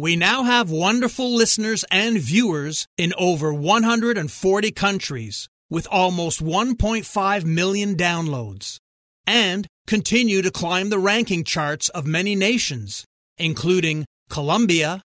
[0.00, 7.96] We now have wonderful listeners and viewers in over 140 countries with almost 1.5 million
[7.96, 8.78] downloads
[9.26, 13.04] and continue to climb the ranking charts of many nations,
[13.38, 15.02] including Colombia,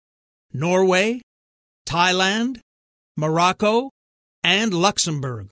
[0.52, 1.22] Norway,
[1.86, 2.58] Thailand,
[3.16, 3.90] Morocco,
[4.42, 5.50] and Luxembourg.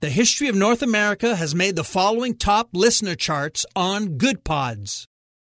[0.00, 5.04] The history of North America has made the following top listener charts on Goodpods.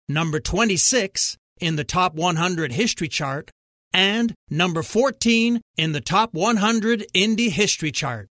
[0.09, 3.51] Number 26 in the top 100 history chart
[3.93, 8.29] and number 14 in the top 100 indie history chart.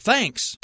[0.00, 0.56] Thanks.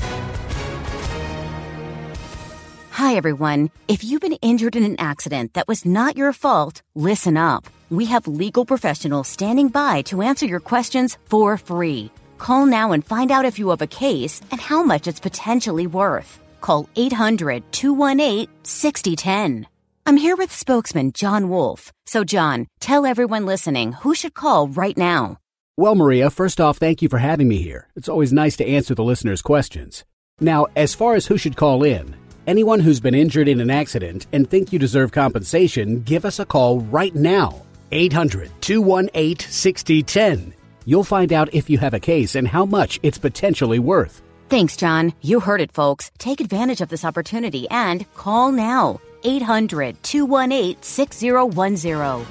[2.99, 3.71] Hi, everyone.
[3.87, 7.65] If you've been injured in an accident that was not your fault, listen up.
[7.91, 12.11] We have legal professionals standing by to answer your questions for free.
[12.39, 15.87] Call now and find out if you have a case and how much it's potentially
[15.87, 16.41] worth.
[16.61, 19.78] Call 800 218 6010.
[20.09, 21.93] I'm here with spokesman John Wolf.
[22.07, 25.37] So, John, tell everyone listening who should call right now.
[25.77, 27.89] Well, Maria, first off, thank you for having me here.
[27.95, 30.07] It's always nice to answer the listeners' questions.
[30.41, 32.17] Now, as far as who should call in,
[32.47, 36.47] anyone who's been injured in an accident and think you deserve compensation, give us a
[36.47, 37.61] call right now.
[37.93, 40.55] 800 218 6010.
[40.87, 44.23] You'll find out if you have a case and how much it's potentially worth.
[44.49, 45.13] Thanks, John.
[45.21, 46.11] You heard it, folks.
[46.17, 49.01] Take advantage of this opportunity and call now.
[49.25, 52.27] 800 218 6010.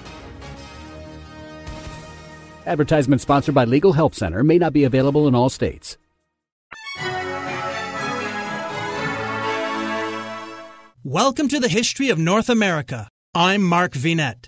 [2.65, 5.97] Advertisement sponsored by Legal Help Center may not be available in all states.
[11.03, 13.07] Welcome to the History of North America.
[13.33, 14.47] I'm Mark Vinet.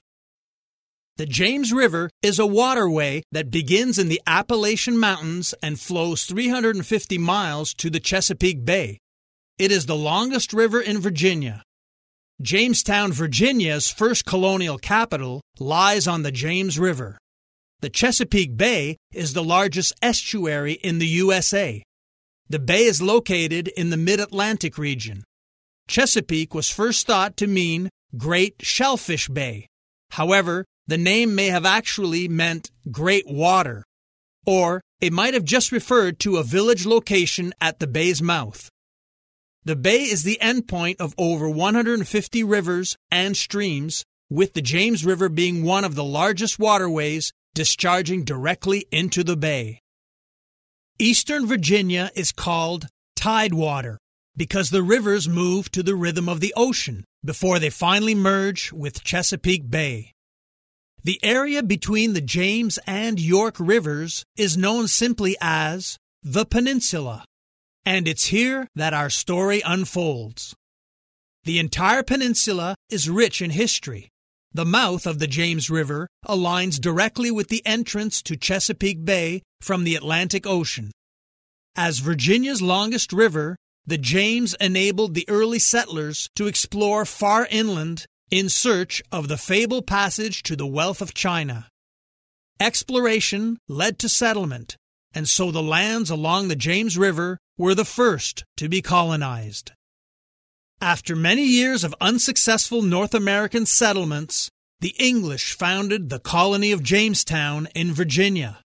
[1.15, 7.17] The James River is a waterway that begins in the Appalachian Mountains and flows 350
[7.17, 8.97] miles to the Chesapeake Bay.
[9.57, 11.63] It is the longest river in Virginia.
[12.41, 17.17] Jamestown, Virginia's first colonial capital, lies on the James River.
[17.81, 21.83] The Chesapeake Bay is the largest estuary in the USA.
[22.47, 25.25] The bay is located in the mid Atlantic region.
[25.89, 29.67] Chesapeake was first thought to mean Great Shellfish Bay.
[30.11, 33.83] However, the name may have actually meant Great Water,
[34.45, 38.69] or it might have just referred to a village location at the bay's mouth.
[39.65, 45.27] The bay is the endpoint of over 150 rivers and streams, with the James River
[45.27, 49.81] being one of the largest waterways discharging directly into the bay.
[50.97, 53.97] Eastern Virginia is called Tidewater
[54.37, 59.03] because the rivers move to the rhythm of the ocean before they finally merge with
[59.03, 60.13] Chesapeake Bay.
[61.03, 67.25] The area between the James and York rivers is known simply as the Peninsula,
[67.85, 70.55] and it's here that our story unfolds.
[71.43, 74.09] The entire peninsula is rich in history.
[74.53, 79.83] The mouth of the James River aligns directly with the entrance to Chesapeake Bay from
[79.83, 80.91] the Atlantic Ocean.
[81.75, 88.49] As Virginia's longest river, the James enabled the early settlers to explore far inland in
[88.49, 91.67] search of the fabled passage to the wealth of China.
[92.59, 94.75] Exploration led to settlement,
[95.13, 99.73] and so the lands along the James River were the first to be colonized.
[100.81, 104.49] After many years of unsuccessful North American settlements,
[104.79, 108.61] the English founded the colony of Jamestown in Virginia.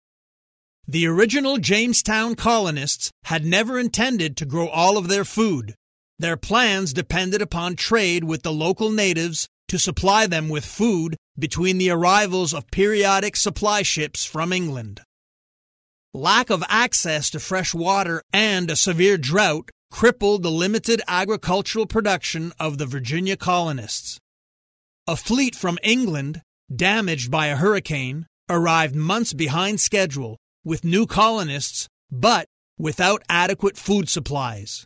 [0.85, 5.74] The original Jamestown colonists had never intended to grow all of their food,
[6.19, 11.78] their plans depended upon trade with the local natives to supply them with food between
[11.78, 15.00] the arrivals of periodic supply ships from England.
[16.13, 22.51] Lack of access to fresh water and a severe drought crippled the limited agricultural production
[22.59, 24.19] of the Virginia colonists.
[25.07, 26.41] A fleet from England,
[26.73, 32.45] damaged by a hurricane, arrived months behind schedule with new colonists, but
[32.77, 34.83] without adequate food supplies.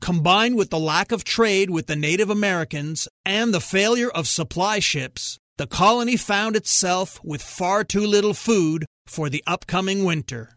[0.00, 4.78] Combined with the lack of trade with the Native Americans and the failure of supply
[4.78, 10.56] ships, the colony found itself with far too little food for the upcoming winter.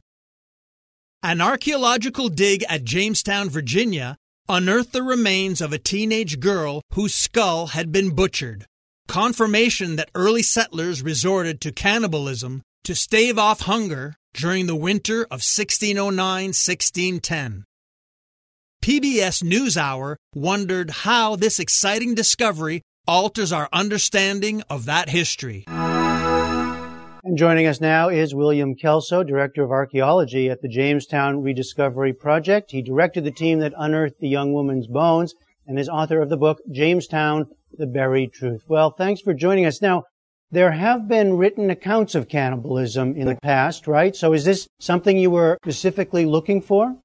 [1.24, 4.18] An archaeological dig at Jamestown, Virginia,
[4.48, 8.66] unearthed the remains of a teenage girl whose skull had been butchered,
[9.08, 15.44] confirmation that early settlers resorted to cannibalism to stave off hunger during the winter of
[15.44, 16.16] 1609
[16.48, 17.66] 1610.
[18.84, 25.66] PBS NewsHour wondered how this exciting discovery alters our understanding of that history.
[27.28, 32.72] And joining us now is William Kelso, Director of Archaeology at the Jamestown Rediscovery Project.
[32.72, 35.34] He directed the team that unearthed the young woman's bones
[35.68, 37.48] and is author of the book Jamestown,
[37.78, 38.62] The Buried Truth.
[38.70, 39.82] Well, thanks for joining us.
[39.82, 40.06] Now,
[40.52, 44.16] There have been written accounts of cannibalism in the past, right?
[44.16, 46.96] So is this something you were specifically looking for?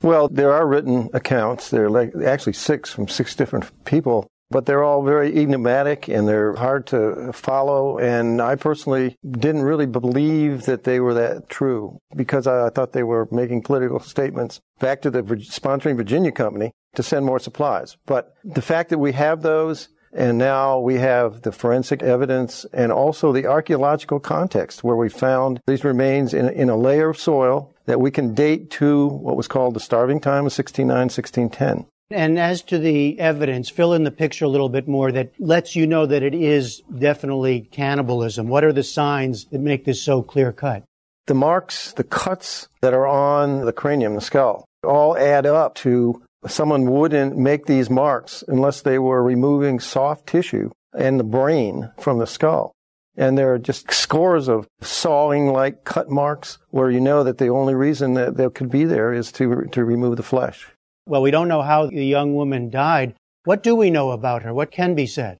[0.00, 1.70] Well, there are written accounts.
[1.70, 6.28] There are like actually six from six different people, but they're all very enigmatic and
[6.28, 7.98] they're hard to follow.
[7.98, 13.02] And I personally didn't really believe that they were that true because I, thought they
[13.02, 17.96] were making political statements back to the sponsoring Virginia company to send more supplies.
[18.06, 22.90] But the fact that we have those and now we have the forensic evidence and
[22.90, 27.74] also the archaeological context where we found these remains in, in a layer of soil
[27.84, 31.86] that we can date to what was called the starving time of 1609, 1610.
[32.10, 35.74] And as to the evidence, fill in the picture a little bit more that lets
[35.74, 38.46] you know that it is definitely cannibalism.
[38.46, 40.84] What are the signs that make this so clear cut?
[41.26, 46.22] The marks, the cuts that are on the cranium, the skull, all add up to
[46.46, 52.18] someone wouldn't make these marks unless they were removing soft tissue and the brain from
[52.18, 52.72] the skull.
[53.16, 57.48] And there are just scores of sawing like cut marks where you know that the
[57.48, 60.68] only reason that they could be there is to, to remove the flesh.
[61.08, 63.14] Well, we don't know how the young woman died.
[63.44, 64.52] What do we know about her?
[64.52, 65.38] What can be said?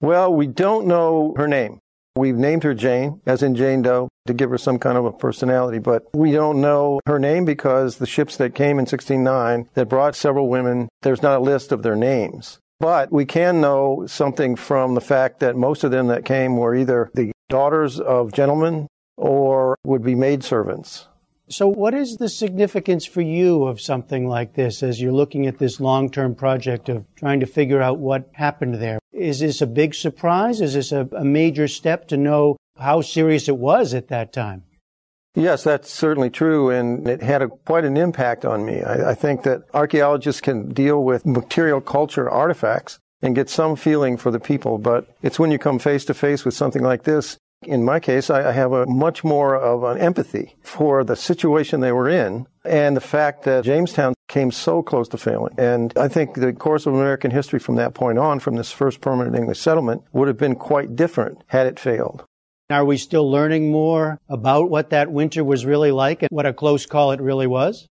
[0.00, 1.80] Well, we don't know her name.
[2.16, 5.12] We've named her Jane, as in Jane Doe, to give her some kind of a
[5.12, 9.88] personality, but we don't know her name because the ships that came in 1609 that
[9.88, 12.58] brought several women, there's not a list of their names.
[12.80, 16.74] But we can know something from the fact that most of them that came were
[16.74, 21.06] either the daughters of gentlemen or would be maidservants.
[21.52, 25.58] So, what is the significance for you of something like this as you're looking at
[25.58, 28.98] this long term project of trying to figure out what happened there?
[29.12, 30.62] Is this a big surprise?
[30.62, 34.64] Is this a, a major step to know how serious it was at that time?
[35.34, 38.82] Yes, that's certainly true, and it had a, quite an impact on me.
[38.82, 44.16] I, I think that archaeologists can deal with material culture artifacts and get some feeling
[44.16, 47.36] for the people, but it's when you come face to face with something like this.
[47.64, 51.92] In my case, I have a much more of an empathy for the situation they
[51.92, 55.54] were in and the fact that Jamestown came so close to failing.
[55.58, 59.00] And I think the course of American history from that point on, from this first
[59.00, 62.24] permanent English settlement, would have been quite different had it failed.
[62.70, 66.52] Are we still learning more about what that winter was really like and what a
[66.52, 67.86] close call it really was?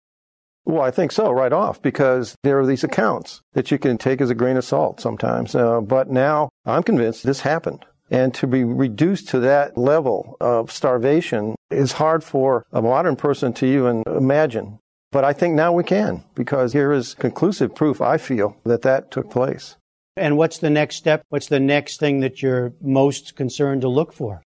[0.66, 4.20] Well, I think so, right off, because there are these accounts that you can take
[4.20, 5.54] as a grain of salt sometimes.
[5.54, 7.86] Uh, but now I'm convinced this happened.
[8.11, 13.53] And to be reduced to that level of starvation is hard for a modern person
[13.55, 14.79] to even imagine.
[15.11, 19.11] But I think now we can, because here is conclusive proof, I feel, that that
[19.11, 19.76] took place.
[20.17, 21.25] And what's the next step?
[21.29, 24.43] What's the next thing that you're most concerned to look for?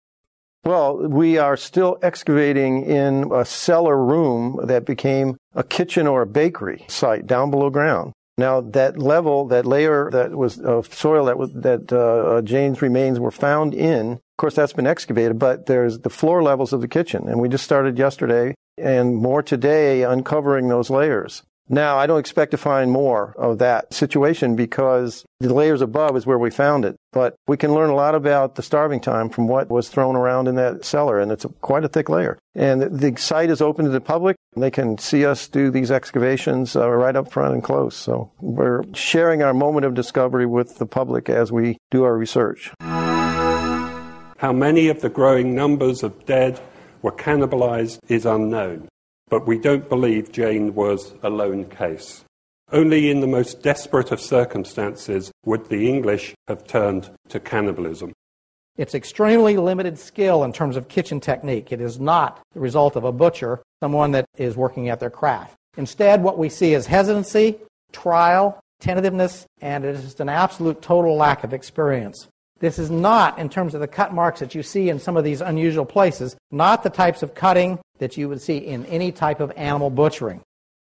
[0.64, 6.28] Well, we are still excavating in a cellar room that became a kitchen or a
[6.28, 8.14] bakery site down below ground.
[8.40, 11.98] Now, that level, that layer that was of soil that was, that uh,
[12.38, 16.42] uh, Jane's remains were found in, of course, that's been excavated, but there's the floor
[16.42, 17.28] levels of the kitchen.
[17.28, 21.44] And we just started yesterday and more today uncovering those layers.
[21.72, 26.26] Now, I don't expect to find more of that situation because the layers above is
[26.26, 26.96] where we found it.
[27.12, 30.48] But we can learn a lot about the starving time from what was thrown around
[30.48, 32.40] in that cellar, and it's quite a thick layer.
[32.56, 34.36] And the site is open to the public.
[34.56, 37.96] They can see us do these excavations uh, right up front and close.
[37.96, 42.72] So we're sharing our moment of discovery with the public as we do our research.
[42.80, 46.60] How many of the growing numbers of dead
[47.02, 48.88] were cannibalized is unknown.
[49.30, 52.26] But we don't believe Jane was a lone case.
[52.72, 58.14] Only in the most desperate of circumstances would the English have turned to cannibalism.
[58.78, 61.72] It's extremely limited skill in terms of kitchen technique.
[61.72, 65.56] It is not the result of a butcher, someone that is working at their craft.
[65.78, 67.58] Instead, what we see is hesitancy,
[67.92, 72.28] trial, tentativeness, and it is just an absolute total lack of experience.
[72.60, 75.24] This is not, in terms of the cut marks that you see in some of
[75.24, 79.40] these unusual places, not the types of cutting that you would see in any type
[79.40, 80.42] of animal butchering.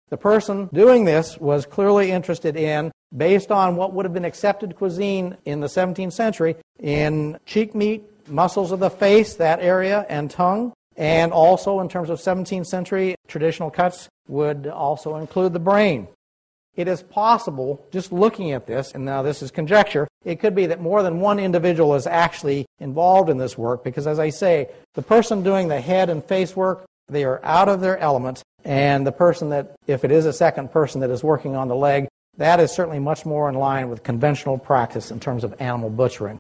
[0.09, 4.77] The person doing this was clearly interested in, based on what would have been accepted
[4.77, 10.31] cuisine in the 17th century, in cheek meat, muscles of the face, that area, and
[10.31, 16.09] tongue, and also in terms of 17th century traditional cuts would also include the brain.
[16.77, 20.67] It is possible, just looking at this, and now this is conjecture, it could be
[20.67, 24.69] that more than one individual is actually involved in this work because, as I say,
[24.95, 29.07] the person doing the head and face work, they are out of their element, and
[29.07, 32.09] the person that, if it is a second person that is working on the leg,
[32.37, 36.39] that is certainly much more in line with conventional practice in terms of animal butchering.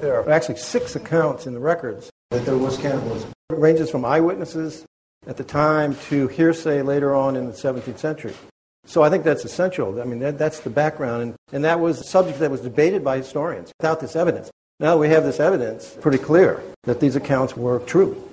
[0.00, 3.32] There are actually six accounts in the records that there was cannibalism.
[3.50, 4.84] It ranges from eyewitnesses
[5.26, 8.34] at the time to hearsay later on in the 17th century.
[8.86, 10.00] So I think that's essential.
[10.00, 11.22] I mean, that, that's the background.
[11.22, 13.72] And, and that was a subject that was debated by historians.
[13.78, 18.29] Without this evidence, Now we have this evidence pretty clear that these accounts were true.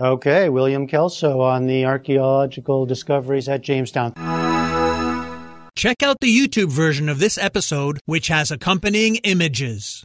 [0.00, 4.12] Okay, William Kelso on the archaeological discoveries at Jamestown.
[5.76, 10.04] Check out the YouTube version of this episode, which has accompanying images.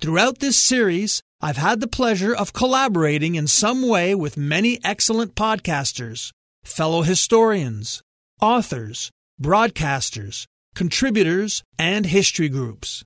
[0.00, 5.34] Throughout this series, I've had the pleasure of collaborating in some way with many excellent
[5.34, 6.30] podcasters,
[6.64, 8.02] fellow historians,
[8.40, 9.10] authors,
[9.40, 13.04] broadcasters, contributors, and history groups.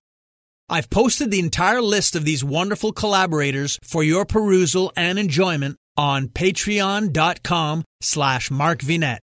[0.69, 6.28] I've posted the entire list of these wonderful collaborators for your perusal and enjoyment on
[6.28, 9.19] patreon.com slash markvinet,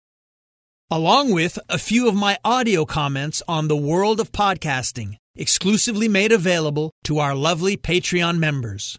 [0.90, 6.32] along with a few of my audio comments on the world of podcasting, exclusively made
[6.32, 8.98] available to our lovely Patreon members.